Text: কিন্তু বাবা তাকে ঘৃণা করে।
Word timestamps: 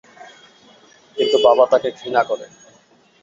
কিন্তু 1.17 1.37
বাবা 1.45 1.63
তাকে 1.71 1.89
ঘৃণা 1.97 2.21
করে। 2.23 2.45